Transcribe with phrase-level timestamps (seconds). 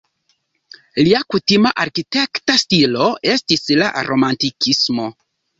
[1.07, 5.11] Lia kutima arkitekta stilo estis la romantikismo.